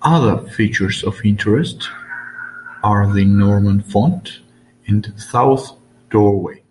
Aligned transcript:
Other 0.00 0.38
features 0.50 1.04
of 1.04 1.20
interest 1.26 1.90
are 2.82 3.06
the 3.12 3.26
Norman 3.26 3.82
font 3.82 4.38
and 4.88 5.12
south 5.20 5.78
doorway. 6.08 6.62